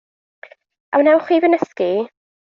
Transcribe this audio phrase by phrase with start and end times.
[0.95, 1.93] A wnewch chwi fy nysgu i?